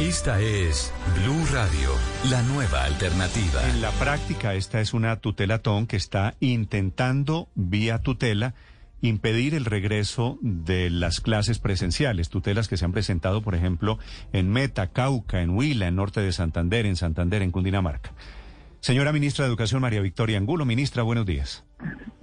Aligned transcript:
Esta 0.00 0.42
es 0.42 0.92
Blue 1.14 1.46
Radio, 1.54 1.90
la 2.28 2.42
nueva 2.42 2.84
alternativa. 2.84 3.66
En 3.70 3.80
la 3.80 3.90
práctica, 3.92 4.52
esta 4.52 4.82
es 4.82 4.92
una 4.92 5.16
tutelatón 5.16 5.86
que 5.86 5.96
está 5.96 6.34
intentando, 6.38 7.48
vía 7.54 8.00
tutela, 8.00 8.52
impedir 9.00 9.54
el 9.54 9.64
regreso 9.64 10.38
de 10.42 10.90
las 10.90 11.22
clases 11.22 11.60
presenciales, 11.60 12.28
tutelas 12.28 12.68
que 12.68 12.76
se 12.76 12.84
han 12.84 12.92
presentado, 12.92 13.40
por 13.40 13.54
ejemplo, 13.54 13.98
en 14.34 14.50
Meta, 14.50 14.88
Cauca, 14.88 15.40
en 15.40 15.56
Huila, 15.56 15.88
en 15.88 15.96
Norte 15.96 16.20
de 16.20 16.32
Santander, 16.32 16.84
en 16.84 16.96
Santander, 16.96 17.40
en 17.40 17.50
Cundinamarca. 17.50 18.12
Señora 18.80 19.12
Ministra 19.12 19.46
de 19.46 19.48
Educación, 19.48 19.80
María 19.80 20.02
Victoria 20.02 20.36
Angulo. 20.36 20.66
Ministra, 20.66 21.04
buenos 21.04 21.24
días. 21.24 21.64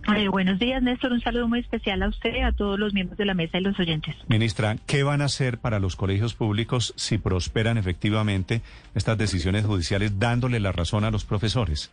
Eh, 0.08 0.28
buenos 0.28 0.60
días, 0.60 0.84
Néstor. 0.84 1.14
Un 1.14 1.22
saludo 1.22 1.48
muy 1.48 1.60
especial 1.60 2.04
a 2.04 2.10
usted, 2.10 2.44
a 2.44 2.52
todos 2.52 2.78
los 2.78 2.94
miembros 2.94 3.18
de 3.18 3.26
la 3.26 3.34
mesa 3.34 3.58
y 3.58 3.62
los 3.62 3.80
oyentes. 3.80 4.16
Ministra, 4.28 4.76
¿qué 4.86 5.04
van 5.04 5.22
a 5.22 5.26
hacer 5.26 5.58
para 5.58 5.80
los 5.80 5.96
colegios 5.96 6.34
públicos 6.34 6.94
si 6.98 7.18
prosperan 7.18 7.78
efectivamente 7.78 8.62
estas 8.96 9.18
decisiones 9.18 9.66
judiciales 9.66 10.20
dándole 10.20 10.60
la 10.60 10.72
razón 10.72 11.06
a 11.06 11.12
los 11.12 11.24
profesores? 11.24 11.92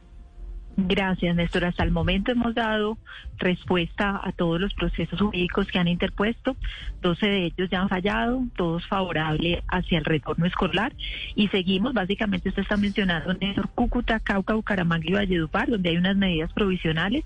Gracias, 0.76 1.36
Néstor. 1.36 1.64
Hasta 1.64 1.82
el 1.82 1.90
momento 1.90 2.32
hemos 2.32 2.54
dado 2.54 2.96
respuesta 3.38 4.20
a 4.22 4.32
todos 4.32 4.60
los 4.60 4.72
procesos 4.74 5.20
jurídicos 5.20 5.66
que 5.66 5.78
han 5.78 5.88
interpuesto. 5.88 6.56
12 7.02 7.26
de 7.26 7.44
ellos 7.46 7.70
ya 7.70 7.80
han 7.80 7.88
fallado, 7.88 8.42
todos 8.56 8.86
favorables 8.86 9.62
hacia 9.68 9.98
el 9.98 10.04
retorno 10.04 10.46
escolar. 10.46 10.92
Y 11.34 11.48
seguimos, 11.48 11.92
básicamente 11.92 12.48
usted 12.48 12.62
está 12.62 12.76
mencionando, 12.76 13.34
Néstor, 13.34 13.68
Cúcuta, 13.74 14.20
Cauca, 14.20 14.54
Bucaramanga 14.54 15.06
y 15.08 15.12
Valledupar, 15.12 15.68
donde 15.68 15.90
hay 15.90 15.96
unas 15.96 16.16
medidas 16.16 16.52
provisionales 16.52 17.24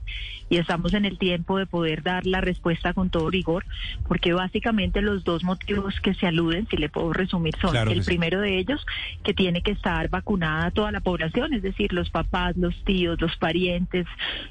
y 0.49 0.59
estamos 0.59 0.95
en 0.95 1.05
el 1.05 1.19
tiempo 1.19 1.59
de 1.59 1.67
poder 1.67 2.03
dar 2.03 2.27
la 2.27 2.41
respuesta 2.41 2.93
con 2.93 3.11
todo 3.11 3.31
rigor, 3.31 3.65
porque 4.07 4.33
básicamente 4.33 5.01
los 5.01 5.25
dos 5.25 5.43
motivos 5.43 6.01
que 6.01 6.15
se 6.15 6.27
aluden, 6.27 6.67
si 6.69 6.77
le 6.77 6.89
puedo 6.89 7.13
resumir, 7.13 7.55
son 7.61 7.71
Claro 7.71 7.91
el 7.91 8.03
sí. 8.03 8.11
primero 8.11 8.41
de 8.41 8.59
ellos, 8.59 8.85
que 9.23 9.35
tiene 9.35 9.63
que 9.63 9.73
estar 9.73 10.09
vacunada 10.11 10.71
toda 10.71 10.93
la 10.93 11.01
población, 11.01 11.55
es 11.55 11.63
decir, 11.63 11.93
los 11.93 12.11
papás, 12.11 12.57
los 12.57 12.75
tíos, 12.85 13.21
los 13.21 13.37
parientes, 13.45 14.07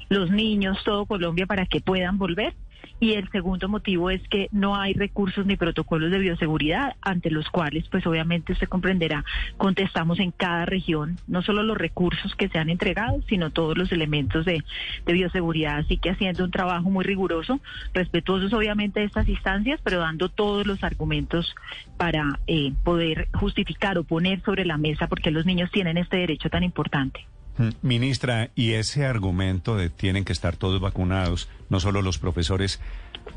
los 0.08 0.30
niños, 0.30 0.78
todo 0.84 1.04
Colombia 1.04 1.46
para 1.46 1.66
que 1.66 1.80
puedan 1.80 2.16
volver. 2.16 2.54
Y 3.00 3.14
el 3.14 3.28
segundo 3.30 3.68
motivo 3.68 4.08
es 4.08 4.22
que 4.28 4.46
no 4.52 4.76
hay 4.76 4.92
recursos 4.92 5.44
ni 5.46 5.56
protocolos 5.56 6.12
de 6.12 6.18
bioseguridad 6.20 6.94
ante 7.02 7.28
los 7.28 7.48
cuales, 7.50 7.88
pues 7.90 8.06
obviamente 8.06 8.52
usted 8.52 8.68
comprenderá, 8.68 9.24
contestamos 9.56 10.20
en 10.20 10.30
cada 10.30 10.64
región, 10.64 11.16
no 11.26 11.42
solo 11.42 11.64
los 11.64 11.76
recursos 11.76 12.36
que 12.36 12.48
se 12.48 12.58
han 12.58 12.70
entregado, 12.70 13.20
sino 13.28 13.50
todos 13.50 13.76
los 13.76 13.90
elementos 13.90 14.44
de, 14.44 14.62
bioseguridad. 15.04 15.78
Así 15.78 15.96
que 15.96 16.10
haciendo 16.10 16.44
un 16.44 16.52
trabajo 16.52 16.88
muy 16.88 17.04
riguroso, 17.04 17.58
respetuosos 17.94 18.52
obviamente 18.52 19.00
de 19.00 19.06
estas 19.06 19.28
instancias, 19.28 19.80
pero 19.82 19.98
dando 19.98 20.28
todos 20.28 20.64
los 20.64 20.84
argumentos 20.84 21.52
para 21.96 22.38
eh, 22.46 22.72
poder 22.84 23.26
justificar 23.34 23.98
o 23.98 24.04
poner 24.04 24.40
sobre 24.42 24.64
la 24.64 24.78
mesa 24.78 25.08
porque 25.08 25.32
los 25.32 25.46
niños 25.46 25.72
tienen 25.72 25.98
este 25.98 26.18
derecho 26.18 26.48
tan 26.48 26.62
importante. 26.62 27.26
Mm, 27.58 27.68
Ministra, 27.82 28.50
y 28.54 28.72
ese 28.72 29.06
argumento 29.06 29.76
de 29.76 29.90
tienen 29.90 30.24
que 30.24 30.32
estar 30.32 30.56
todos 30.56 30.80
vacunados, 30.80 31.48
no 31.68 31.80
solo 31.80 32.02
los 32.02 32.18
profesores, 32.18 32.80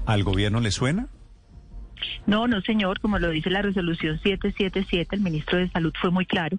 ¿al 0.06 0.24
gobierno 0.24 0.60
le 0.60 0.72
suena? 0.72 1.08
No, 2.26 2.48
no, 2.48 2.62
señor, 2.62 3.00
como 3.00 3.20
lo 3.20 3.30
dice 3.30 3.50
la 3.50 3.62
resolución 3.62 4.20
777, 4.22 5.16
el 5.16 5.22
ministro 5.22 5.58
de 5.58 5.70
Salud 5.70 5.94
fue 6.00 6.12
muy 6.12 6.26
claro 6.26 6.58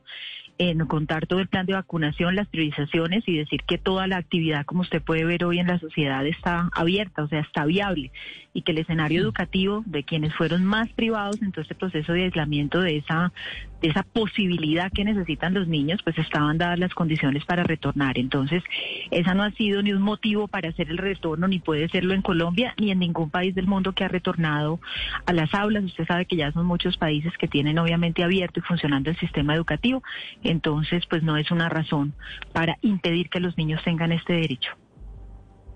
en 0.59 0.79
contar 0.87 1.27
todo 1.27 1.39
el 1.39 1.49
plan 1.49 1.67
de 1.67 1.75
vacunación, 1.75 2.35
las 2.35 2.49
priorizaciones 2.49 3.23
y 3.27 3.37
decir 3.37 3.63
que 3.63 3.79
toda 3.79 4.07
la 4.07 4.17
actividad, 4.17 4.67
como 4.67 4.83
usted 4.83 5.01
puede 5.01 5.25
ver 5.25 5.45
hoy 5.45 5.61
en 5.61 5.69
la 5.69 5.79
sociedad, 5.79 6.27
está 6.27 6.69
abierta, 6.75 7.23
o 7.23 7.29
sea, 7.29 7.41
está 7.41 7.65
viable 7.65 8.11
y 8.59 8.63
que 8.63 8.73
el 8.73 8.79
escenario 8.79 9.23
educativo 9.23 9.85
de 9.87 10.03
quienes 10.03 10.35
fueron 10.35 10.65
más 10.65 10.89
privados 10.89 11.41
en 11.43 11.53
todo 11.53 11.63
este 11.63 11.77
proceso 11.77 12.13
de 12.13 12.25
aislamiento 12.25 12.81
de 12.81 12.97
esa 12.97 13.33
de 13.81 13.91
esa 13.91 14.03
posibilidad 14.03 14.91
que 14.91 15.05
necesitan 15.05 15.55
los 15.55 15.69
niños, 15.69 16.01
pues 16.03 16.19
estaban 16.19 16.59
dadas 16.59 16.81
las 16.81 16.95
condiciones 16.95 17.45
para 17.45 17.63
retornar. 17.63 18.19
Entonces, 18.19 18.65
esa 19.13 19.35
no 19.35 19.45
ha 19.45 19.53
sido 19.53 19.83
ni 19.83 19.93
un 19.93 20.03
motivo 20.03 20.49
para 20.49 20.71
hacer 20.71 20.91
el 20.91 20.99
retorno, 20.99 21.47
ni 21.47 21.61
puede 21.61 21.89
serlo 21.89 22.13
en 22.15 22.23
Colombia, 22.23 22.75
ni 22.77 22.91
en 22.91 22.99
ningún 22.99 23.31
país 23.31 23.55
del 23.55 23.69
mundo 23.69 23.93
que 23.93 24.03
ha 24.03 24.09
retornado 24.09 24.81
a 25.27 25.33
las 25.33 25.55
aulas. 25.55 25.85
Usted 25.85 26.07
sabe 26.07 26.27
que 26.27 26.35
ya 26.35 26.51
son 26.51 26.67
muchos 26.67 26.97
países 26.97 27.33
que 27.39 27.47
tienen 27.47 27.79
obviamente 27.79 28.25
abierto 28.25 28.59
y 28.59 28.63
funcionando 28.65 29.11
el 29.11 29.17
sistema 29.19 29.55
educativo. 29.55 30.03
Entonces, 30.49 31.05
pues 31.11 31.23
no 31.23 31.37
es 31.37 31.51
una 31.51 31.69
razón 31.69 32.15
para 32.53 32.79
impedir 32.81 33.29
que 33.29 33.39
los 33.39 33.57
niños 33.59 33.83
tengan 33.85 34.13
este 34.13 34.33
derecho. 34.33 34.71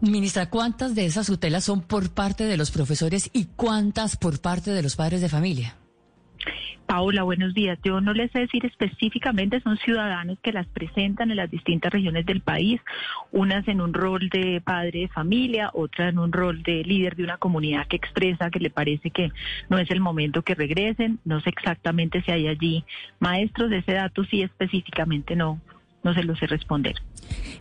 Ministra, 0.01 0.49
¿cuántas 0.49 0.95
de 0.95 1.05
esas 1.05 1.27
tutelas 1.27 1.65
son 1.65 1.83
por 1.83 2.11
parte 2.11 2.45
de 2.45 2.57
los 2.57 2.71
profesores 2.71 3.29
y 3.33 3.45
cuántas 3.55 4.17
por 4.17 4.41
parte 4.41 4.71
de 4.71 4.83
los 4.83 4.97
padres 4.97 5.21
de 5.21 5.29
familia? 5.29 5.77
Paola, 6.93 7.23
buenos 7.23 7.55
días. 7.55 7.79
Yo 7.83 8.03
no 8.03 8.13
les 8.13 8.31
sé 8.33 8.41
decir 8.41 8.67
específicamente, 8.67 9.63
son 9.63 9.79
ciudadanos 9.79 10.39
que 10.43 10.53
las 10.53 10.67
presentan 10.67 11.31
en 11.31 11.39
las 11.39 11.51
distintas 11.51 11.91
regiones 11.91 12.27
del 12.27 12.43
país, 12.43 12.83
unas 13.31 13.67
en 13.67 13.81
un 13.81 13.95
rol 13.95 14.29
de 14.29 14.61
padre 14.61 15.01
de 15.01 15.09
familia, 15.09 15.71
otras 15.73 16.11
en 16.11 16.19
un 16.19 16.33
rol 16.33 16.63
de 16.63 16.85
líder 16.85 17.17
de 17.17 17.25
una 17.25 17.39
comunidad 17.39 17.87
que 17.87 17.97
expresa 17.97 18.51
que 18.51 18.61
le 18.61 18.69
parece 18.69 19.09
que 19.09 19.31
no 19.71 19.79
es 19.79 19.91
el 19.91 20.01
momento 20.01 20.43
que 20.43 20.55
regresen. 20.55 21.19
No 21.25 21.41
sé 21.41 21.49
exactamente 21.49 22.21
si 22.25 22.31
hay 22.31 22.47
allí 22.47 22.85
maestros 23.21 23.71
de 23.71 23.79
ese 23.79 23.95
dato, 23.95 24.25
sí 24.25 24.43
específicamente 24.43 25.35
no, 25.35 25.63
no 26.03 26.15
se 26.15 26.23
lo 26.23 26.35
sé 26.37 26.47
responder. 26.47 26.97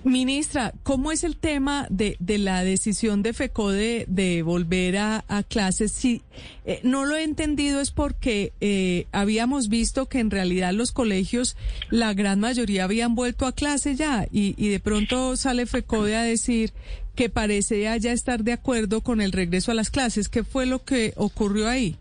Ministra, 0.03 0.73
¿cómo 0.83 1.11
es 1.11 1.23
el 1.23 1.37
tema 1.37 1.85
de, 1.89 2.17
de 2.19 2.39
la 2.39 2.63
decisión 2.63 3.21
de 3.21 3.33
FECODE 3.33 4.05
de 4.07 4.41
volver 4.41 4.97
a, 4.97 5.23
clases? 5.47 5.91
Si 5.91 6.23
eh, 6.65 6.79
no 6.83 7.05
lo 7.05 7.15
he 7.15 7.23
entendido 7.23 7.81
es 7.81 7.91
porque 7.91 8.53
eh, 8.61 9.07
habíamos 9.11 9.69
visto 9.69 10.07
que 10.07 10.19
en 10.19 10.31
realidad 10.31 10.73
los 10.73 10.91
colegios, 10.91 11.55
la 11.89 12.13
gran 12.13 12.39
mayoría 12.39 12.85
habían 12.85 13.13
vuelto 13.15 13.45
a 13.45 13.53
clase 13.53 13.95
ya 13.95 14.27
y, 14.31 14.55
y 14.57 14.69
de 14.69 14.79
pronto 14.79 15.37
sale 15.37 15.65
FECODE 15.65 16.15
a 16.15 16.23
decir 16.23 16.73
que 17.15 17.29
parece 17.29 17.81
ya 17.99 18.11
estar 18.11 18.43
de 18.43 18.53
acuerdo 18.53 19.01
con 19.01 19.21
el 19.21 19.31
regreso 19.31 19.71
a 19.71 19.75
las 19.75 19.91
clases. 19.91 20.29
¿Qué 20.29 20.43
fue 20.43 20.65
lo 20.65 20.83
que 20.83 21.13
ocurrió 21.15 21.67
ahí? 21.67 21.97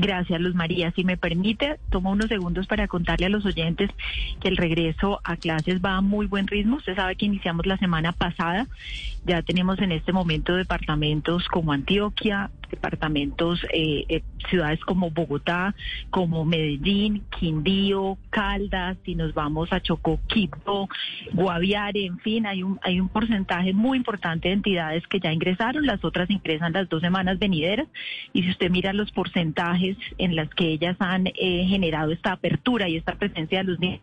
Gracias, 0.00 0.40
Luz 0.40 0.54
María. 0.54 0.92
Si 0.92 1.02
me 1.02 1.16
permite, 1.16 1.80
tomo 1.90 2.12
unos 2.12 2.28
segundos 2.28 2.68
para 2.68 2.86
contarle 2.86 3.26
a 3.26 3.28
los 3.28 3.44
oyentes 3.44 3.90
que 4.40 4.46
el 4.46 4.56
regreso 4.56 5.20
a 5.24 5.36
clases 5.36 5.80
va 5.84 5.96
a 5.96 6.00
muy 6.00 6.26
buen 6.26 6.46
ritmo. 6.46 6.76
Usted 6.76 6.94
sabe 6.94 7.16
que 7.16 7.26
iniciamos 7.26 7.66
la 7.66 7.76
semana 7.78 8.12
pasada. 8.12 8.68
Ya 9.26 9.42
tenemos 9.42 9.80
en 9.80 9.90
este 9.90 10.12
momento 10.12 10.54
departamentos 10.54 11.48
como 11.48 11.72
Antioquia, 11.72 12.50
departamentos, 12.70 13.64
eh, 13.72 14.04
eh, 14.08 14.22
ciudades 14.48 14.80
como 14.80 15.10
Bogotá, 15.10 15.74
como 16.10 16.44
Medellín, 16.44 17.24
Quindío, 17.38 18.18
Caldas, 18.30 18.96
si 19.04 19.14
nos 19.14 19.34
vamos 19.34 19.72
a 19.72 19.80
Chocó, 19.80 20.20
Quibdó, 20.28 20.88
Guaviare, 21.32 22.04
en 22.04 22.18
fin, 22.18 22.46
hay 22.46 22.62
un, 22.62 22.78
hay 22.82 23.00
un 23.00 23.08
porcentaje 23.08 23.72
muy 23.72 23.98
importante 23.98 24.48
de 24.48 24.54
entidades 24.54 25.06
que 25.06 25.20
ya 25.20 25.32
ingresaron, 25.32 25.86
las 25.86 26.04
otras 26.04 26.30
ingresan 26.30 26.72
las 26.72 26.88
dos 26.88 27.00
semanas 27.00 27.38
venideras, 27.38 27.88
y 28.32 28.42
si 28.42 28.50
usted 28.50 28.70
mira 28.70 28.92
los 28.92 29.10
porcentajes 29.12 29.87
en 30.18 30.36
las 30.36 30.48
que 30.50 30.72
ellas 30.72 30.96
han 30.98 31.26
eh, 31.26 31.66
generado 31.68 32.12
esta 32.12 32.32
apertura 32.32 32.88
y 32.88 32.96
esta 32.96 33.14
presencia 33.14 33.58
de 33.58 33.64
los 33.64 33.78
niños, 33.80 34.00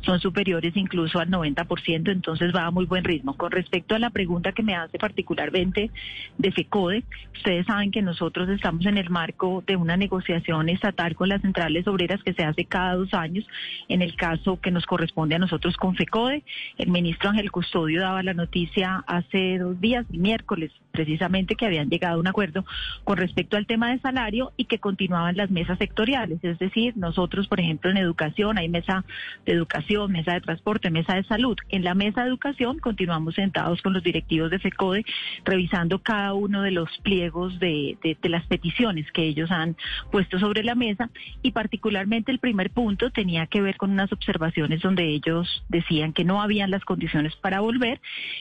son 0.00 0.20
superiores 0.20 0.76
incluso 0.76 1.18
al 1.18 1.30
90%, 1.30 2.10
entonces 2.10 2.54
va 2.54 2.66
a 2.66 2.70
muy 2.70 2.86
buen 2.86 3.04
ritmo. 3.04 3.36
Con 3.36 3.50
respecto 3.50 3.94
a 3.94 3.98
la 3.98 4.10
pregunta 4.10 4.52
que 4.52 4.62
me 4.62 4.74
hace 4.74 4.98
particularmente 4.98 5.90
de 6.38 6.52
FECODE, 6.52 7.04
ustedes 7.34 7.66
saben 7.66 7.90
que 7.90 8.02
nosotros 8.02 8.48
estamos 8.48 8.86
en 8.86 8.98
el 8.98 9.10
marco 9.10 9.62
de 9.66 9.76
una 9.76 9.96
negociación 9.96 10.68
estatal 10.68 11.14
con 11.14 11.28
las 11.28 11.42
centrales 11.42 11.86
obreras 11.86 12.22
que 12.22 12.32
se 12.32 12.44
hace 12.44 12.64
cada 12.64 12.94
dos 12.94 13.12
años. 13.14 13.46
En 13.88 14.02
el 14.02 14.16
caso 14.16 14.60
que 14.60 14.70
nos 14.70 14.86
corresponde 14.86 15.34
a 15.34 15.38
nosotros 15.38 15.76
con 15.76 15.94
FECODE, 15.94 16.42
el 16.78 16.88
ministro 16.88 17.30
Ángel 17.30 17.50
Custodio 17.50 18.00
daba 18.00 18.22
la 18.22 18.34
noticia 18.34 19.04
hace 19.06 19.58
dos 19.58 19.80
días, 19.80 20.06
miércoles, 20.10 20.72
precisamente, 20.92 21.54
que 21.54 21.66
habían 21.66 21.90
llegado 21.90 22.16
a 22.16 22.20
un 22.20 22.28
acuerdo 22.28 22.64
con 23.04 23.18
respecto 23.18 23.56
al 23.56 23.66
tema 23.66 23.90
de 23.90 23.98
salario 24.00 24.52
y 24.56 24.64
que 24.64 24.78
continuaban 24.78 25.27
las 25.36 25.50
mesas 25.50 25.78
sectoriales, 25.78 26.38
es 26.42 26.58
decir, 26.58 26.96
nosotros, 26.96 27.48
por 27.48 27.60
ejemplo, 27.60 27.90
en 27.90 27.96
educación 27.96 28.58
hay 28.58 28.68
mesa 28.68 29.04
de 29.46 29.52
educación, 29.52 30.12
mesa 30.12 30.34
de 30.34 30.40
transporte, 30.40 30.90
mesa 30.90 31.14
de 31.14 31.24
salud. 31.24 31.56
En 31.68 31.84
la 31.84 31.94
mesa 31.94 32.22
de 32.22 32.28
educación 32.28 32.78
continuamos 32.78 33.34
sentados 33.34 33.82
con 33.82 33.92
los 33.92 34.02
directivos 34.02 34.50
de 34.50 34.58
FECODE 34.58 35.04
revisando 35.44 36.00
cada 36.00 36.34
uno 36.34 36.62
de 36.62 36.70
los 36.70 36.88
pliegos 36.98 37.58
de 37.58 37.96
las 38.22 38.46
peticiones 38.46 39.10
que 39.12 39.24
ellos 39.24 39.50
han 39.50 39.76
puesto 40.10 40.38
sobre 40.38 40.62
la 40.62 40.74
mesa 40.74 41.10
y 41.42 41.52
particularmente 41.52 42.32
el 42.32 42.38
primer 42.38 42.70
punto 42.70 43.10
tenía 43.10 43.46
que 43.46 43.60
ver 43.60 43.76
con 43.76 43.90
unas 43.90 44.12
observaciones 44.12 44.80
donde 44.80 45.08
ellos 45.08 45.64
decían 45.68 46.12
que 46.12 46.24
no 46.24 46.42
habían 46.42 46.70
las 46.70 46.84
condiciones 46.84 47.34
para 47.36 47.60
volver 47.60 48.00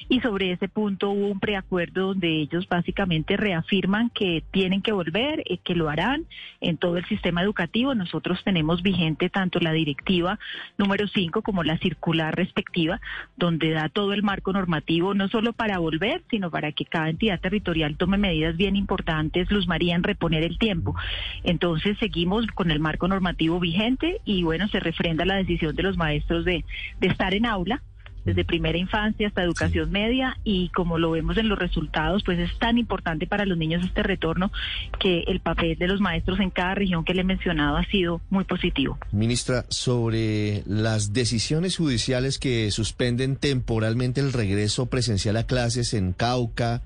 y 0.10 0.20
sobre 0.22 0.52
ese 0.52 0.68
punto 0.68 1.10
hubo 1.10 1.28
un 1.28 1.40
preacuerdo 1.40 2.08
donde 2.08 2.42
ellos 2.42 2.68
básicamente 2.68 3.38
reafirman 3.38 4.10
que 4.10 4.44
tienen 4.52 4.82
que 4.82 4.92
volver, 4.92 5.44
eh, 5.46 5.58
que 5.64 5.76
lo 5.76 5.90
harán 5.90 6.26
en 6.70 6.78
todo 6.78 6.98
el 6.98 7.06
sistema 7.06 7.42
educativo. 7.42 7.96
Nosotros 7.96 8.44
tenemos 8.44 8.82
vigente 8.82 9.30
tanto 9.30 9.60
la 9.60 9.72
directiva 9.72 10.40
número 10.78 11.08
5 11.08 11.42
como 11.42 11.64
la 11.64 11.78
circular 11.78 12.36
respectiva, 12.36 13.00
donde 13.36 13.72
da 13.72 13.90
todo 13.90 14.14
el 14.14 14.24
marco 14.24 14.54
normativo, 14.54 15.14
no 15.14 15.28
solo 15.30 15.54
para 15.54 15.80
volver, 15.80 16.24
sino 16.30 16.52
para 16.52 16.72
que 16.72 16.86
cada 16.86 17.10
entidad 17.10 17.40
territorial 17.40 17.98
tome 17.98 18.18
medidas 18.18 18.58
bien 18.58 18.76
importantes, 18.76 19.50
Luz 19.52 19.68
María, 19.68 19.96
en 19.96 20.04
reponer 20.04 20.44
el 20.44 20.58
tiempo. 20.58 20.96
Entonces 21.44 21.98
seguimos 22.00 22.46
con 22.48 22.72
el 22.72 22.80
marco 22.80 23.08
normativo 23.08 23.60
vigente 23.60 24.20
y 24.26 24.44
bueno, 24.44 24.68
se 24.68 24.80
refrenda 24.80 25.26
la 25.26 25.36
decisión 25.36 25.76
de 25.76 25.84
los 25.84 25.98
maestros 25.98 26.46
de, 26.46 26.66
de 27.00 27.08
estar 27.08 27.34
en 27.34 27.46
aula 27.46 27.82
desde 28.28 28.44
primera 28.44 28.78
infancia 28.78 29.30
hasta 29.30 29.42
educación 29.42 29.90
media 29.90 30.38
y 30.44 30.68
como 30.70 30.98
lo 30.98 31.12
vemos 31.12 31.38
en 31.38 31.48
los 31.48 31.58
resultados, 31.58 32.24
pues 32.26 32.38
es 32.38 32.60
tan 32.60 32.78
importante 32.78 33.26
para 33.26 33.46
los 33.46 33.58
niños 33.58 33.86
este 33.86 34.04
retorno 34.04 34.52
que 35.00 35.24
el 35.28 35.40
papel 35.40 35.78
de 35.78 35.88
los 35.88 36.02
maestros 36.02 36.42
en 36.42 36.50
cada 36.50 36.76
región 36.76 37.06
que 37.06 37.14
le 37.14 37.22
he 37.22 37.24
mencionado 37.24 37.78
ha 37.78 37.86
sido 37.86 38.20
muy 38.30 38.44
positivo. 38.44 38.98
Ministra, 39.14 39.64
sobre 39.70 40.64
las 40.66 41.14
decisiones 41.14 41.78
judiciales 41.78 42.38
que 42.38 42.70
suspenden 42.70 43.38
temporalmente 43.38 44.20
el 44.20 44.34
regreso 44.34 44.88
presencial 44.88 45.38
a 45.38 45.48
clases 45.48 45.94
en 45.94 46.12
Cauca, 46.12 46.82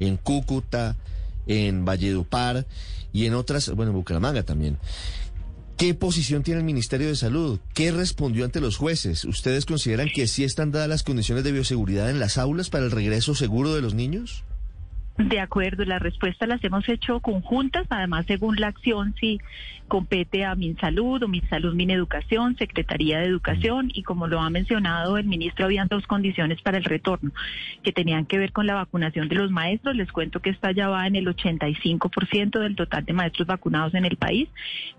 en 0.00 0.16
Cúcuta, 0.16 0.96
en 1.46 1.84
Valledupar 1.84 2.64
y 3.12 3.26
en 3.26 3.34
otras, 3.34 3.68
bueno, 3.74 3.90
en 3.90 3.98
Bucaramanga 3.98 4.44
también. 4.44 4.78
¿Qué 5.76 5.92
posición 5.92 6.42
tiene 6.42 6.60
el 6.60 6.64
Ministerio 6.64 7.08
de 7.08 7.16
Salud? 7.16 7.58
¿Qué 7.74 7.92
respondió 7.92 8.46
ante 8.46 8.62
los 8.62 8.78
jueces? 8.78 9.26
¿Ustedes 9.26 9.66
consideran 9.66 10.08
que 10.08 10.26
sí 10.26 10.42
están 10.42 10.70
dadas 10.70 10.88
las 10.88 11.02
condiciones 11.02 11.44
de 11.44 11.52
bioseguridad 11.52 12.08
en 12.08 12.18
las 12.18 12.38
aulas 12.38 12.70
para 12.70 12.86
el 12.86 12.90
regreso 12.90 13.34
seguro 13.34 13.74
de 13.74 13.82
los 13.82 13.92
niños? 13.92 14.42
De 15.18 15.40
acuerdo, 15.40 15.84
las 15.86 16.02
respuestas 16.02 16.46
las 16.46 16.62
hemos 16.62 16.86
hecho 16.90 17.20
conjuntas, 17.20 17.86
además 17.88 18.26
según 18.26 18.56
la 18.56 18.66
acción 18.66 19.14
si 19.18 19.40
compete 19.88 20.44
a 20.44 20.54
MinSalud 20.54 21.22
o 21.22 21.28
MinSalud 21.28 21.74
Mineducación, 21.74 22.56
Secretaría 22.56 23.20
de 23.20 23.26
Educación 23.26 23.90
y 23.94 24.02
como 24.02 24.26
lo 24.26 24.40
ha 24.40 24.50
mencionado 24.50 25.16
el 25.16 25.24
ministro, 25.24 25.64
habían 25.64 25.88
dos 25.88 26.06
condiciones 26.06 26.60
para 26.60 26.76
el 26.76 26.84
retorno 26.84 27.30
que 27.82 27.92
tenían 27.92 28.26
que 28.26 28.36
ver 28.36 28.52
con 28.52 28.66
la 28.66 28.74
vacunación 28.74 29.28
de 29.28 29.36
los 29.36 29.50
maestros. 29.50 29.96
Les 29.96 30.12
cuento 30.12 30.40
que 30.40 30.50
esta 30.50 30.72
ya 30.72 30.88
va 30.88 31.06
en 31.06 31.16
el 31.16 31.26
85% 31.26 32.58
del 32.58 32.76
total 32.76 33.04
de 33.04 33.12
maestros 33.12 33.46
vacunados 33.46 33.94
en 33.94 34.04
el 34.04 34.16
país. 34.16 34.48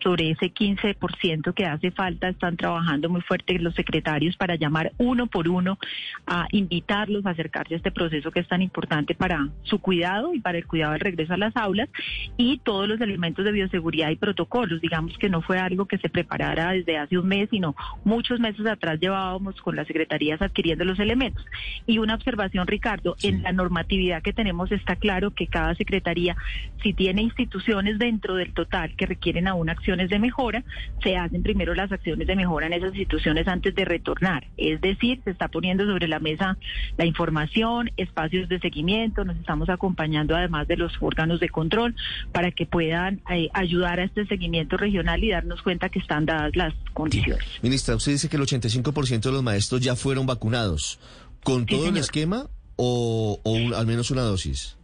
Sobre 0.01 0.31
ese 0.31 0.51
15% 0.51 1.53
que 1.53 1.65
hace 1.65 1.91
falta 1.91 2.29
están 2.29 2.57
trabajando 2.57 3.09
muy 3.09 3.21
fuerte 3.21 3.59
los 3.59 3.75
secretarios 3.75 4.35
para 4.35 4.55
llamar 4.55 4.93
uno 4.97 5.27
por 5.27 5.47
uno 5.47 5.77
a 6.25 6.47
invitarlos 6.51 7.25
a 7.25 7.31
acercarse 7.31 7.75
a 7.75 7.77
este 7.77 7.91
proceso 7.91 8.31
que 8.31 8.39
es 8.39 8.47
tan 8.47 8.61
importante 8.61 9.13
para 9.13 9.47
su 9.63 9.79
cuidado 10.07 10.33
y 10.33 10.39
para 10.39 10.57
el 10.57 10.65
cuidado 10.65 10.93
del 10.93 11.01
regreso 11.01 11.33
a 11.33 11.37
las 11.37 11.55
aulas 11.55 11.89
y 12.37 12.59
todos 12.59 12.87
los 12.87 13.01
elementos 13.01 13.43
de 13.43 13.51
bioseguridad 13.51 14.09
y 14.09 14.15
protocolos. 14.15 14.81
Digamos 14.81 15.17
que 15.17 15.29
no 15.29 15.41
fue 15.41 15.59
algo 15.59 15.85
que 15.85 15.97
se 15.97 16.09
preparara 16.09 16.71
desde 16.71 16.97
hace 16.97 17.17
un 17.17 17.27
mes, 17.27 17.49
sino 17.49 17.75
muchos 18.03 18.39
meses 18.39 18.65
atrás 18.65 18.99
llevábamos 18.99 19.59
con 19.61 19.75
las 19.75 19.87
secretarías 19.87 20.41
adquiriendo 20.41 20.85
los 20.85 20.99
elementos. 20.99 21.45
Y 21.85 21.97
una 21.97 22.15
observación, 22.15 22.67
Ricardo, 22.67 23.15
en 23.21 23.43
la 23.43 23.51
normatividad 23.51 24.21
que 24.21 24.33
tenemos 24.33 24.71
está 24.71 24.95
claro 24.95 25.31
que 25.31 25.47
cada 25.47 25.75
secretaría, 25.75 26.35
si 26.81 26.93
tiene 26.93 27.21
instituciones 27.21 27.99
dentro 27.99 28.35
del 28.35 28.53
total 28.53 28.95
que 28.95 29.05
requieren 29.05 29.47
aún 29.47 29.69
acciones 29.69 30.09
de 30.09 30.19
mejora, 30.19 30.63
se 31.03 31.17
hacen 31.17 31.43
primero 31.43 31.73
las 31.73 31.91
acciones 31.91 32.27
de 32.27 32.35
mejora 32.35 32.67
en 32.67 32.73
esas 32.73 32.89
instituciones 32.89 33.47
antes 33.47 33.75
de 33.75 33.85
retornar. 33.85 34.47
Es 34.57 34.79
decir, 34.81 35.19
se 35.23 35.31
está 35.31 35.47
poniendo 35.49 35.85
sobre 35.85 36.07
la 36.07 36.19
mesa 36.19 36.57
la 36.97 37.05
información, 37.05 37.91
espacios 37.97 38.47
de 38.47 38.59
seguimiento, 38.59 39.25
nos 39.25 39.37
estamos 39.37 39.69
acompañando 39.69 39.96
acompañando 39.97 40.35
además 40.35 40.67
de 40.67 40.77
los 40.77 40.93
órganos 41.01 41.39
de 41.39 41.49
control 41.49 41.95
para 42.31 42.51
que 42.51 42.65
puedan 42.67 43.21
eh, 43.31 43.49
ayudar 43.53 43.99
a 43.99 44.03
este 44.03 44.25
seguimiento 44.27 44.77
regional 44.77 45.23
y 45.23 45.31
darnos 45.31 45.61
cuenta 45.63 45.89
que 45.89 45.97
están 45.99 46.25
dadas 46.27 46.55
las 46.55 46.73
condiciones. 46.93 47.43
Ministra, 47.63 47.95
usted 47.95 48.11
dice 48.11 48.29
que 48.29 48.37
el 48.37 48.43
85% 48.43 49.21
de 49.21 49.31
los 49.31 49.41
maestros 49.43 49.81
ya 49.81 49.95
fueron 49.95 50.27
vacunados. 50.27 50.99
¿Con 51.43 51.61
Sí, 51.61 51.67
todo 51.67 51.79
el 51.85 51.87
señor. 51.89 51.99
esquema 52.03 52.47
o, 52.75 53.39
o 53.43 53.51
un- 53.51 53.73
al 53.73 53.87
menos 53.87 54.11
una 54.11 54.21
dosis? 54.21 54.77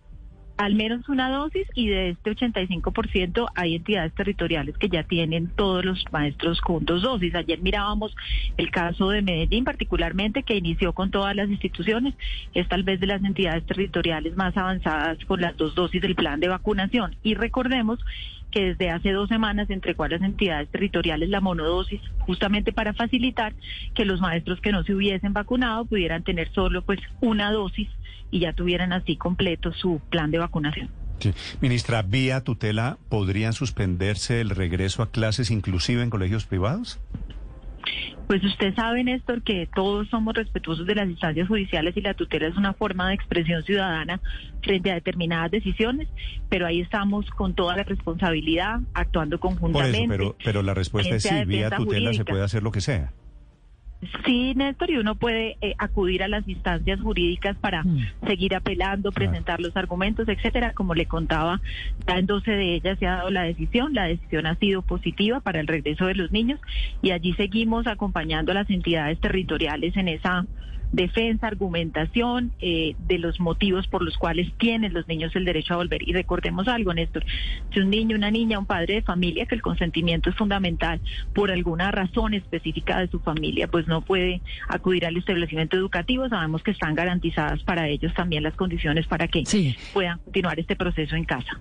Al 0.57 0.75
menos 0.75 1.07
una 1.09 1.29
dosis 1.29 1.67
y 1.73 1.87
de 1.87 2.09
este 2.09 2.31
85% 2.31 3.47
hay 3.55 3.75
entidades 3.75 4.13
territoriales 4.13 4.77
que 4.77 4.89
ya 4.89 5.03
tienen 5.03 5.47
todos 5.47 5.83
los 5.83 6.05
maestros 6.11 6.61
con 6.61 6.85
dos 6.85 7.01
dosis. 7.01 7.33
Ayer 7.35 7.59
mirábamos 7.59 8.15
el 8.57 8.69
caso 8.71 9.09
de 9.09 9.21
Medellín 9.21 9.63
particularmente 9.63 10.43
que 10.43 10.55
inició 10.55 10.93
con 10.93 11.11
todas 11.11 11.35
las 11.35 11.49
instituciones, 11.49 12.13
es 12.53 12.67
tal 12.67 12.83
vez 12.83 12.99
de 12.99 13.07
las 13.07 13.23
entidades 13.23 13.65
territoriales 13.65 14.35
más 14.35 14.55
avanzadas 14.55 15.17
con 15.25 15.41
las 15.41 15.57
dos 15.57 15.75
dosis 15.75 16.01
del 16.01 16.15
plan 16.15 16.39
de 16.39 16.49
vacunación. 16.49 17.15
Y 17.23 17.33
recordemos 17.33 17.99
que 18.51 18.65
desde 18.65 18.91
hace 18.91 19.11
dos 19.11 19.29
semanas 19.29 19.69
entregó 19.71 20.03
a 20.03 20.09
las 20.09 20.21
entidades 20.21 20.69
territoriales 20.69 21.27
la 21.29 21.41
monodosis 21.41 21.99
justamente 22.19 22.71
para 22.71 22.93
facilitar 22.93 23.53
que 23.95 24.05
los 24.05 24.21
maestros 24.21 24.61
que 24.61 24.71
no 24.71 24.83
se 24.83 24.93
hubiesen 24.93 25.33
vacunado 25.33 25.85
pudieran 25.85 26.23
tener 26.23 26.51
solo 26.53 26.83
pues 26.83 26.99
una 27.19 27.51
dosis 27.51 27.89
y 28.31 28.39
ya 28.39 28.53
tuvieran 28.53 28.93
así 28.93 29.15
completo 29.15 29.71
su 29.73 30.01
plan 30.09 30.31
de 30.31 30.39
vacunación. 30.39 30.89
Sí. 31.19 31.33
Ministra, 31.61 32.01
vía 32.01 32.43
tutela, 32.43 32.97
¿podrían 33.09 33.53
suspenderse 33.53 34.41
el 34.41 34.49
regreso 34.49 35.03
a 35.03 35.11
clases 35.11 35.51
inclusive 35.51 36.03
en 36.03 36.09
colegios 36.09 36.45
privados? 36.45 36.99
Pues 38.27 38.43
usted 38.43 38.73
sabe, 38.73 39.03
Néstor, 39.03 39.43
que 39.43 39.67
todos 39.75 40.07
somos 40.09 40.33
respetuosos 40.33 40.87
de 40.87 40.95
las 40.95 41.09
instancias 41.09 41.47
judiciales 41.47 41.95
y 41.97 42.01
la 42.01 42.13
tutela 42.13 42.47
es 42.47 42.55
una 42.55 42.73
forma 42.73 43.09
de 43.09 43.15
expresión 43.15 43.63
ciudadana 43.63 44.21
frente 44.61 44.91
a 44.91 44.95
determinadas 44.95 45.51
decisiones, 45.51 46.07
pero 46.49 46.65
ahí 46.65 46.79
estamos 46.79 47.29
con 47.31 47.53
toda 47.53 47.75
la 47.75 47.83
responsabilidad, 47.83 48.79
actuando 48.93 49.39
Por 49.39 49.51
conjuntamente. 49.51 49.99
eso, 49.99 50.07
pero, 50.07 50.35
pero 50.43 50.63
la 50.63 50.73
respuesta 50.73 51.15
es 51.15 51.23
sí, 51.23 51.45
vía 51.45 51.69
tutela 51.69 52.13
se 52.13 52.23
puede 52.23 52.43
hacer 52.43 52.63
lo 52.63 52.71
que 52.71 52.81
sea. 52.81 53.11
Sí, 54.25 54.53
Néstor, 54.55 54.89
y 54.91 54.97
uno 54.97 55.15
puede 55.15 55.57
eh, 55.61 55.73
acudir 55.77 56.23
a 56.23 56.27
las 56.27 56.47
instancias 56.47 56.99
jurídicas 57.01 57.57
para 57.57 57.83
Mm. 57.83 57.97
seguir 58.27 58.55
apelando, 58.55 59.11
Claro. 59.11 59.31
presentar 59.31 59.59
los 59.61 59.75
argumentos, 59.77 60.27
etcétera. 60.27 60.71
Como 60.73 60.93
le 60.95 61.05
contaba, 61.05 61.61
ya 62.07 62.17
en 62.17 62.25
12 62.25 62.51
de 62.51 62.75
ellas 62.75 62.97
se 62.99 63.07
ha 63.07 63.17
dado 63.17 63.29
la 63.29 63.43
decisión. 63.43 63.93
La 63.93 64.05
decisión 64.05 64.45
ha 64.45 64.55
sido 64.55 64.81
positiva 64.81 65.39
para 65.39 65.59
el 65.59 65.67
regreso 65.67 66.05
de 66.05 66.15
los 66.15 66.31
niños 66.31 66.59
y 67.01 67.11
allí 67.11 67.33
seguimos 67.33 67.87
acompañando 67.87 68.51
a 68.51 68.55
las 68.55 68.69
entidades 68.69 69.19
territoriales 69.19 69.95
en 69.97 70.07
esa 70.07 70.45
defensa, 70.93 71.47
argumentación 71.47 72.53
eh, 72.61 72.95
de 73.07 73.17
los 73.17 73.39
motivos 73.39 73.87
por 73.87 74.03
los 74.03 74.17
cuales 74.17 74.47
tienen 74.57 74.93
los 74.93 75.07
niños 75.07 75.35
el 75.35 75.43
derecho 75.43 75.73
a 75.73 75.77
volver. 75.77 76.07
Y 76.07 76.13
recordemos 76.13 76.67
algo, 76.67 76.93
Néstor, 76.93 77.25
si 77.73 77.79
un 77.79 77.89
niño, 77.89 78.15
una 78.15 78.31
niña, 78.31 78.59
un 78.59 78.65
padre 78.65 78.93
de 78.95 79.01
familia, 79.01 79.45
que 79.47 79.55
el 79.55 79.61
consentimiento 79.61 80.29
es 80.29 80.35
fundamental 80.35 81.01
por 81.33 81.51
alguna 81.51 81.91
razón 81.91 82.33
específica 82.35 82.99
de 82.99 83.07
su 83.07 83.19
familia, 83.19 83.67
pues 83.67 83.87
no 83.87 84.01
puede 84.01 84.41
acudir 84.69 85.05
al 85.05 85.17
establecimiento 85.17 85.75
educativo. 85.75 86.29
Sabemos 86.29 86.63
que 86.63 86.71
están 86.71 86.93
garantizadas 86.95 87.63
para 87.63 87.87
ellos 87.89 88.13
también 88.13 88.43
las 88.43 88.53
condiciones 88.55 89.07
para 89.07 89.27
que 89.27 89.43
Sí. 89.45 89.75
puedan 89.93 90.19
continuar 90.19 90.59
este 90.59 90.75
proceso 90.75 91.15
en 91.15 91.25
casa. 91.25 91.59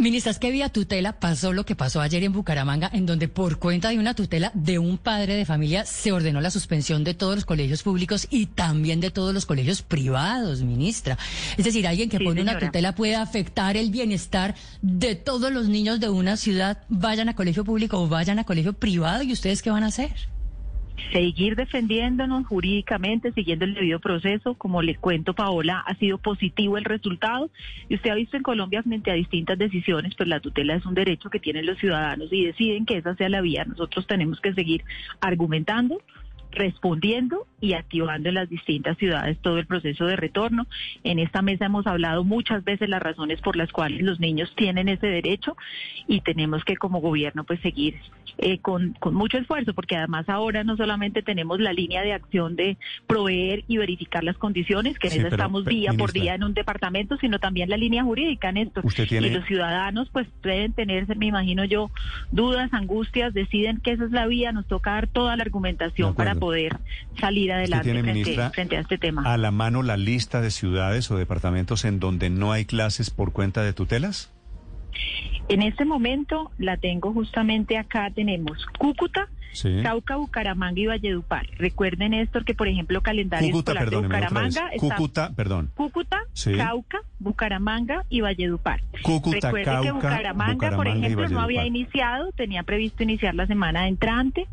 Ministra, 0.00 0.30
es 0.30 0.38
que 0.38 0.50
vía 0.50 0.70
tutela 0.70 1.20
pasó 1.20 1.52
lo 1.52 1.66
que 1.66 1.76
pasó 1.76 2.00
ayer 2.00 2.24
en 2.24 2.32
Bucaramanga, 2.32 2.88
en 2.90 3.04
donde 3.04 3.28
por 3.28 3.58
cuenta 3.58 3.90
de 3.90 3.98
una 3.98 4.14
tutela 4.14 4.50
de 4.54 4.78
un 4.78 4.96
padre 4.96 5.34
de 5.34 5.44
familia 5.44 5.84
se 5.84 6.10
ordenó 6.10 6.40
la 6.40 6.50
suspensión 6.50 7.04
de 7.04 7.12
todos 7.12 7.34
los 7.34 7.44
colegios 7.44 7.82
públicos 7.82 8.26
y 8.30 8.46
también 8.46 9.00
de 9.00 9.10
todos 9.10 9.34
los 9.34 9.44
colegios 9.44 9.82
privados, 9.82 10.62
ministra. 10.62 11.18
Es 11.58 11.66
decir, 11.66 11.86
alguien 11.86 12.08
que 12.08 12.16
Sí, 12.16 12.24
pone 12.24 12.40
una 12.40 12.58
tutela 12.58 12.94
puede 12.94 13.14
afectar 13.14 13.76
el 13.76 13.90
bienestar 13.90 14.54
de 14.80 15.16
todos 15.16 15.52
los 15.52 15.68
niños 15.68 16.00
de 16.00 16.08
una 16.08 16.38
ciudad, 16.38 16.78
vayan 16.88 17.28
a 17.28 17.36
colegio 17.36 17.64
público 17.64 17.98
o 17.98 18.08
vayan 18.08 18.38
a 18.38 18.44
colegio 18.44 18.72
privado, 18.72 19.22
¿y 19.22 19.32
ustedes 19.32 19.60
qué 19.60 19.70
van 19.70 19.84
a 19.84 19.88
hacer? 19.88 20.12
Seguir 21.12 21.56
defendiéndonos 21.56 22.46
jurídicamente, 22.46 23.32
siguiendo 23.32 23.64
el 23.64 23.74
debido 23.74 24.00
proceso. 24.00 24.54
Como 24.54 24.82
le 24.82 24.96
cuento, 24.96 25.34
Paola, 25.34 25.82
ha 25.86 25.94
sido 25.94 26.18
positivo 26.18 26.78
el 26.78 26.84
resultado. 26.84 27.50
Y 27.88 27.94
usted 27.96 28.10
ha 28.10 28.14
visto 28.14 28.36
en 28.36 28.42
Colombia, 28.42 28.82
frente 28.82 29.10
a 29.10 29.14
distintas 29.14 29.58
decisiones, 29.58 30.14
pues 30.14 30.28
la 30.28 30.40
tutela 30.40 30.74
es 30.74 30.86
un 30.86 30.94
derecho 30.94 31.30
que 31.30 31.40
tienen 31.40 31.66
los 31.66 31.78
ciudadanos 31.78 32.32
y 32.32 32.44
deciden 32.44 32.86
que 32.86 32.98
esa 32.98 33.14
sea 33.16 33.28
la 33.28 33.40
vía. 33.40 33.64
Nosotros 33.64 34.06
tenemos 34.06 34.40
que 34.40 34.54
seguir 34.54 34.84
argumentando 35.20 36.00
respondiendo 36.52 37.46
y 37.60 37.74
activando 37.74 38.28
en 38.28 38.34
las 38.36 38.48
distintas 38.48 38.96
ciudades 38.98 39.38
todo 39.38 39.58
el 39.58 39.66
proceso 39.66 40.06
de 40.06 40.16
retorno. 40.16 40.66
En 41.04 41.18
esta 41.18 41.42
mesa 41.42 41.66
hemos 41.66 41.86
hablado 41.86 42.24
muchas 42.24 42.64
veces 42.64 42.88
las 42.88 43.02
razones 43.02 43.40
por 43.40 43.56
las 43.56 43.70
cuales 43.72 44.02
los 44.02 44.18
niños 44.20 44.52
tienen 44.56 44.88
ese 44.88 45.06
derecho 45.06 45.56
y 46.08 46.20
tenemos 46.22 46.64
que 46.64 46.76
como 46.76 47.00
gobierno 47.00 47.44
pues 47.44 47.60
seguir 47.60 47.96
eh, 48.38 48.58
con, 48.58 48.94
con 48.94 49.14
mucho 49.14 49.36
esfuerzo, 49.36 49.74
porque 49.74 49.96
además 49.96 50.28
ahora 50.28 50.64
no 50.64 50.76
solamente 50.76 51.22
tenemos 51.22 51.60
la 51.60 51.72
línea 51.74 52.00
de 52.02 52.12
acción 52.14 52.56
de 52.56 52.78
proveer 53.06 53.64
y 53.68 53.76
verificar 53.76 54.24
las 54.24 54.38
condiciones, 54.38 54.98
que 54.98 55.08
en 55.08 55.12
Sí, 55.12 55.18
esa 55.18 55.28
pero, 55.28 55.36
estamos 55.42 55.64
pe- 55.64 55.70
día 55.70 55.92
por 55.92 56.12
día 56.12 56.34
en 56.36 56.44
un 56.44 56.54
departamento, 56.54 57.16
sino 57.18 57.38
también 57.38 57.68
la 57.68 57.76
línea 57.76 58.02
jurídica 58.04 58.48
en 58.48 58.56
esto. 58.58 58.80
Usted 58.84 59.06
tiene- 59.08 59.26
Y 59.26 59.30
los 59.34 59.44
ciudadanos 59.46 60.08
pues 60.10 60.26
pueden 60.42 60.72
tener, 60.72 61.14
me 61.16 61.26
imagino 61.26 61.64
yo, 61.64 61.90
dudas, 62.32 62.72
angustias, 62.72 63.34
deciden 63.34 63.78
que 63.80 63.92
esa 63.92 64.04
es 64.04 64.10
la 64.12 64.26
vía, 64.26 64.52
nos 64.52 64.66
toca 64.66 64.92
dar 64.92 65.06
toda 65.08 65.36
la 65.36 65.42
argumentación 65.42 66.14
para 66.14 66.34
poder 66.40 66.78
salir 67.20 67.52
adelante 67.52 67.84
tiene, 67.84 68.02
frente, 68.02 68.20
ministra, 68.20 68.50
frente 68.50 68.76
a 68.76 68.80
este 68.80 68.98
tema. 68.98 69.22
¿A 69.32 69.36
la 69.36 69.52
mano 69.52 69.82
la 69.82 69.96
lista 69.96 70.40
de 70.40 70.50
ciudades 70.50 71.10
o 71.10 71.16
departamentos 71.16 71.84
en 71.84 72.00
donde 72.00 72.30
no 72.30 72.52
hay 72.52 72.64
clases 72.64 73.10
por 73.10 73.32
cuenta 73.32 73.62
de 73.62 73.72
tutelas? 73.72 74.32
En 75.50 75.62
este 75.62 75.84
momento 75.84 76.52
la 76.58 76.76
tengo 76.76 77.12
justamente 77.12 77.76
acá, 77.76 78.10
tenemos 78.14 78.64
Cúcuta, 78.78 79.28
Sí. 79.52 79.80
Cauca, 79.82 80.16
Bucaramanga 80.16 80.80
y 80.80 80.86
Valledupar. 80.86 81.44
Recuerden, 81.58 82.12
Néstor, 82.12 82.44
que 82.44 82.54
por 82.54 82.68
ejemplo 82.68 83.00
calendario 83.00 83.50
Cúcuta, 83.50 83.72
escolar 83.72 83.90
de. 83.90 83.96
Bucaramanga 83.96 84.68
está 84.72 84.94
Cúcuta, 84.94 85.34
perdón. 85.34 85.70
Cúcuta, 85.74 86.18
Sí. 86.34 86.52
Cauca, 86.54 87.00
Bucaramanga 87.18 88.04
y 88.08 88.20
Valledupar. 88.20 88.80
Cúcuta, 89.02 89.48
Recuerde 89.48 89.64
que 89.64 89.88
Cauca, 89.88 89.92
Bucaramanga, 89.92 90.54
por 90.54 90.76
Bucaramanga 90.76 91.00
y 91.00 91.12
ejemplo, 91.12 91.28
no 91.30 91.40
había 91.40 91.66
iniciado, 91.66 92.30
tenía 92.30 92.62
previsto 92.62 93.02
iniciar 93.02 93.34
la 93.34 93.48
semana 93.48 93.88
entrante. 93.88 94.46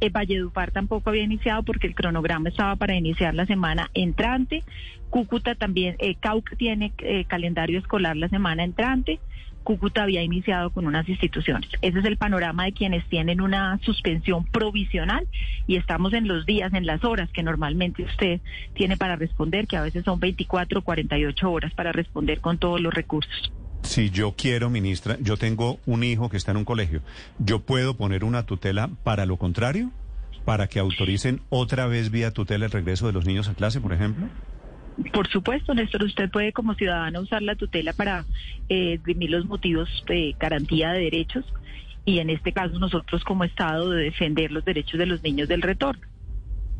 Eh, 0.00 0.08
Valledupar 0.08 0.70
tampoco 0.70 1.10
había 1.10 1.24
iniciado 1.24 1.62
porque 1.62 1.86
el 1.86 1.94
cronograma 1.94 2.48
estaba 2.48 2.74
para 2.76 2.96
iniciar 2.96 3.34
la 3.34 3.44
semana 3.44 3.90
entrante. 3.92 4.64
Cúcuta 5.10 5.56
también, 5.56 5.96
eh, 5.98 6.14
Cauca 6.14 6.56
tiene 6.56 6.92
eh, 6.98 7.26
calendario 7.26 7.78
escolar 7.78 8.16
la 8.16 8.30
semana 8.30 8.64
entrante. 8.64 9.20
Cúcuta 9.68 10.04
había 10.04 10.22
iniciado 10.22 10.70
con 10.70 10.86
unas 10.86 11.06
instituciones. 11.10 11.68
Ese 11.82 11.98
es 11.98 12.04
el 12.06 12.16
panorama 12.16 12.64
de 12.64 12.72
quienes 12.72 13.06
tienen 13.10 13.42
una 13.42 13.78
suspensión 13.82 14.46
provisional 14.46 15.28
y 15.66 15.76
estamos 15.76 16.14
en 16.14 16.26
los 16.26 16.46
días, 16.46 16.72
en 16.72 16.86
las 16.86 17.04
horas 17.04 17.28
que 17.34 17.42
normalmente 17.42 18.02
usted 18.02 18.40
tiene 18.72 18.96
para 18.96 19.16
responder, 19.16 19.66
que 19.66 19.76
a 19.76 19.82
veces 19.82 20.06
son 20.06 20.20
24 20.20 20.78
o 20.78 20.82
48 20.82 21.52
horas 21.52 21.74
para 21.74 21.92
responder 21.92 22.40
con 22.40 22.56
todos 22.56 22.80
los 22.80 22.94
recursos. 22.94 23.52
Si 23.82 24.08
yo 24.08 24.32
quiero, 24.34 24.70
ministra, 24.70 25.18
yo 25.20 25.36
tengo 25.36 25.80
un 25.84 26.02
hijo 26.02 26.30
que 26.30 26.38
está 26.38 26.52
en 26.52 26.56
un 26.56 26.64
colegio, 26.64 27.02
¿yo 27.38 27.60
puedo 27.60 27.94
poner 27.94 28.24
una 28.24 28.46
tutela 28.46 28.88
para 29.04 29.26
lo 29.26 29.36
contrario? 29.36 29.90
¿Para 30.46 30.68
que 30.68 30.78
autoricen 30.78 31.42
otra 31.50 31.86
vez 31.86 32.10
vía 32.10 32.30
tutela 32.30 32.64
el 32.64 32.72
regreso 32.72 33.06
de 33.06 33.12
los 33.12 33.26
niños 33.26 33.48
a 33.50 33.54
clase, 33.54 33.82
por 33.82 33.92
ejemplo? 33.92 34.28
Por 35.12 35.28
supuesto, 35.28 35.74
Néstor, 35.74 36.02
usted 36.02 36.30
puede 36.30 36.52
como 36.52 36.74
ciudadano 36.74 37.20
usar 37.20 37.42
la 37.42 37.54
tutela 37.54 37.92
para 37.92 38.24
eh, 38.68 38.94
esgrimir 38.94 39.30
los 39.30 39.46
motivos 39.46 39.88
de 40.08 40.34
garantía 40.38 40.90
de 40.92 41.00
derechos 41.00 41.44
y 42.04 42.18
en 42.18 42.30
este 42.30 42.52
caso 42.52 42.78
nosotros 42.78 43.22
como 43.22 43.44
Estado 43.44 43.90
de 43.90 44.04
defender 44.04 44.50
los 44.50 44.64
derechos 44.64 44.98
de 44.98 45.06
los 45.06 45.22
niños 45.22 45.48
del 45.48 45.62
retorno. 45.62 46.06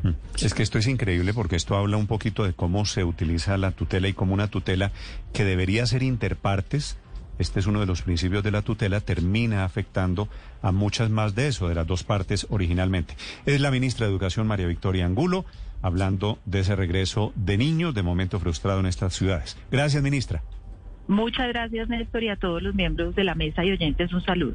Mm. 0.03 0.11
Es 0.43 0.55
que 0.55 0.63
esto 0.63 0.79
es 0.79 0.87
increíble 0.87 1.33
porque 1.35 1.57
esto 1.57 1.77
habla 1.77 1.97
un 1.97 2.07
poquito 2.07 2.45
de 2.45 2.55
cómo 2.55 2.85
se 2.87 3.05
utiliza 3.05 3.57
la 3.57 3.73
tutela 3.73 4.09
y 4.09 4.15
cómo 4.15 4.35
una 4.35 4.49
tutela 4.49 4.91
que 5.33 5.45
debería 5.45 5.87
ser 5.87 6.03
interpartes, 6.03 6.99
este 7.39 7.61
es 7.61 7.67
uno 7.67 7.81
de 7.81 7.87
los 7.87 8.03
principios 8.03 8.43
de 8.43 8.51
la 8.51 8.63
tutela, 8.63 9.01
termina 9.01 9.65
afectando 9.65 10.29
a 10.63 10.73
muchas 10.73 11.09
más 11.11 11.35
de 11.35 11.49
eso, 11.49 11.69
de 11.69 11.75
las 11.75 11.87
dos 11.87 12.03
partes 12.03 12.47
originalmente. 12.51 13.17
Es 13.47 13.61
la 13.61 13.71
ministra 13.71 14.07
de 14.07 14.13
Educación, 14.13 14.47
María 14.47 14.67
Victoria 14.67 15.07
Angulo, 15.07 15.45
hablando 15.83 16.39
de 16.45 16.61
ese 16.61 16.77
regreso 16.77 17.33
de 17.37 17.57
niños 17.57 17.95
de 17.95 18.03
momento 18.03 18.39
frustrado 18.41 18.81
en 18.81 18.87
estas 18.87 19.15
ciudades. 19.15 19.57
Gracias, 19.71 20.03
ministra. 20.03 20.43
Muchas 21.07 21.49
gracias, 21.49 21.89
Néstor, 21.89 22.23
y 22.25 22.29
a 22.29 22.37
todos 22.37 22.63
los 22.63 22.75
miembros 22.75 23.15
de 23.15 23.25
la 23.25 23.35
mesa 23.35 23.65
y 23.65 23.71
oyentes 23.73 24.13
un 24.13 24.23
saludo. 24.23 24.55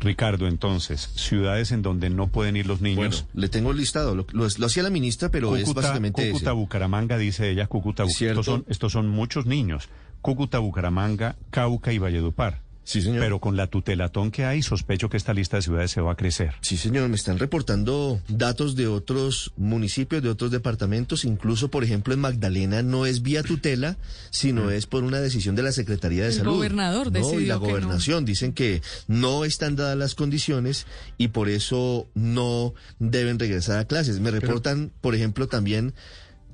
Ricardo, 0.00 0.46
entonces, 0.48 1.00
ciudades 1.14 1.72
en 1.72 1.82
donde 1.82 2.08
no 2.08 2.28
pueden 2.28 2.56
ir 2.56 2.66
los 2.66 2.80
Bueno, 2.80 3.02
niños. 3.02 3.26
le 3.34 3.50
tengo 3.50 3.74
listado. 3.74 4.14
Lo, 4.14 4.24
lo- 4.32 4.46
lo 4.56 4.66
hacía 4.66 4.82
la 4.82 4.88
ministra, 4.88 5.28
pero 5.30 5.54
es 5.56 5.64
Cúcuta, 5.64 5.82
básicamente 5.82 6.30
Cúcuta, 6.30 6.50
ese. 6.52 6.56
Bucaramanga, 6.58 7.18
dice 7.18 7.50
ella, 7.50 7.66
Cúcuta, 7.66 8.04
Bu- 8.04 8.08
Cierto. 8.08 8.40
estos 8.40 8.46
son, 8.54 8.64
estos 8.68 8.92
son 8.92 9.08
muchos 9.08 9.44
niños. 9.44 9.90
Cúcuta, 10.22 10.58
Bucaramanga, 10.58 11.36
Cauca 11.50 11.92
y 11.92 11.98
Valledupar. 11.98 12.60
Sí, 12.84 13.02
señor. 13.02 13.20
Pero 13.20 13.40
con 13.40 13.56
la 13.56 13.66
tutelatón 13.66 14.30
que 14.30 14.44
hay, 14.44 14.62
sospecho 14.62 15.08
que 15.08 15.16
esta 15.16 15.32
lista 15.32 15.56
de 15.56 15.62
ciudades 15.62 15.90
se 15.90 16.00
va 16.00 16.12
a 16.12 16.16
crecer. 16.16 16.54
Sí, 16.60 16.76
señor, 16.76 17.08
me 17.08 17.16
están 17.16 17.38
reportando 17.38 18.20
datos 18.28 18.74
de 18.74 18.86
otros 18.88 19.52
municipios, 19.56 20.22
de 20.22 20.28
otros 20.28 20.50
departamentos, 20.50 21.24
incluso, 21.24 21.70
por 21.70 21.84
ejemplo, 21.84 22.14
en 22.14 22.20
Magdalena 22.20 22.82
no 22.82 23.06
es 23.06 23.22
vía 23.22 23.42
tutela, 23.42 23.96
sino 24.30 24.70
es 24.70 24.86
por 24.86 25.04
una 25.04 25.20
decisión 25.20 25.54
de 25.54 25.62
la 25.62 25.72
Secretaría 25.72 26.22
de 26.22 26.28
El 26.28 26.34
Salud. 26.34 26.54
gobernador 26.54 27.12
¿no? 27.12 27.18
Y 27.18 27.22
decidió 27.22 27.54
la 27.54 27.60
que 27.60 27.66
no. 27.66 27.68
gobernación 27.68 28.24
dicen 28.24 28.52
que 28.52 28.82
no 29.06 29.44
están 29.44 29.76
dadas 29.76 29.96
las 29.96 30.14
condiciones 30.14 30.86
y 31.18 31.28
por 31.28 31.48
eso 31.48 32.08
no 32.14 32.74
deben 32.98 33.38
regresar 33.38 33.78
a 33.78 33.84
clases. 33.84 34.20
Me 34.20 34.30
reportan, 34.30 34.90
por 35.00 35.14
ejemplo, 35.14 35.46
también 35.46 35.94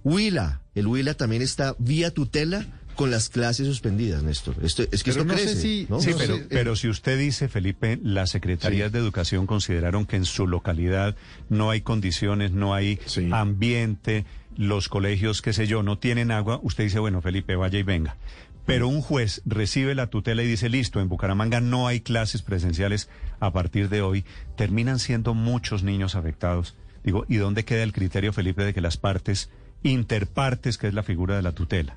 Huila. 0.04 0.62
El 0.74 0.86
Huila 0.86 1.14
también 1.14 1.42
está 1.42 1.74
vía 1.78 2.12
tutela 2.12 2.66
con 2.96 3.10
las 3.10 3.28
clases 3.28 3.66
suspendidas, 3.66 4.22
Néstor. 4.22 4.56
Esto, 4.62 4.82
es 4.90 5.04
que 5.04 5.12
Pero 5.12 5.22
esto 5.22 5.24
no 5.24 5.36
sé 5.38 5.44
crece. 5.44 5.60
si- 5.60 5.86
¿no? 5.88 6.00
Sí, 6.00 6.10
No 6.10 6.16
pero, 6.18 6.36
sé, 6.36 6.46
pero 6.48 6.76
si 6.76 6.88
usted 6.88 7.18
dice, 7.18 7.48
Felipe, 7.48 8.00
las 8.02 8.30
secretarías 8.30 8.90
de 8.90 8.98
educación 8.98 9.46
consideraron 9.46 10.06
que 10.06 10.16
en 10.16 10.24
su 10.24 10.46
localidad 10.48 11.14
no 11.48 11.70
hay 11.70 11.82
condiciones, 11.82 12.52
no 12.52 12.74
hay 12.74 12.98
Sí. 13.06 13.28
ambiente, 13.32 14.24
los 14.56 14.88
colegios, 14.88 15.42
qué 15.42 15.52
sé 15.52 15.66
yo, 15.66 15.82
no 15.82 15.98
tienen 15.98 16.30
agua, 16.30 16.58
usted 16.62 16.84
dice, 16.84 16.98
bueno, 16.98 17.20
Felipe, 17.22 17.54
vaya 17.56 17.78
y 17.78 17.82
venga. 17.82 18.16
Pero 18.64 18.88
un 18.88 19.00
juez 19.00 19.42
recibe 19.44 19.94
la 19.94 20.08
tutela 20.08 20.42
y 20.42 20.46
dice, 20.48 20.68
listo, 20.68 21.00
en 21.00 21.08
Bucaramanga 21.08 21.60
no 21.60 21.86
hay 21.86 22.00
clases 22.00 22.42
presenciales 22.42 23.08
a 23.38 23.52
partir 23.52 23.88
de 23.88 24.02
hoy, 24.02 24.24
terminan 24.56 24.98
siendo 24.98 25.34
muchos 25.34 25.82
niños 25.84 26.16
afectados. 26.16 26.74
Digo, 27.04 27.24
¿y 27.28 27.36
dónde 27.36 27.64
queda 27.64 27.84
el 27.84 27.92
criterio, 27.92 28.32
Felipe, 28.32 28.64
de 28.64 28.74
que 28.74 28.80
las 28.80 28.96
partes, 28.96 29.50
interpartes, 29.84 30.78
que 30.78 30.88
es 30.88 30.94
la 30.94 31.02
figura 31.04 31.36
de 31.36 31.42
la 31.42 31.52
tutela? 31.52 31.96